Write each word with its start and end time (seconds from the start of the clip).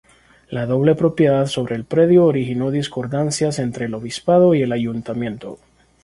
La 0.49 0.65
doble 0.65 0.95
propiedad 0.95 1.45
sobre 1.45 1.75
el 1.75 1.85
predio 1.85 2.25
originó 2.25 2.71
discordancias 2.71 3.59
entre 3.59 3.85
el 3.85 3.93
Obispado 3.93 4.55
y 4.55 4.63
el 4.63 4.71
Ayuntamiento. 4.71 5.59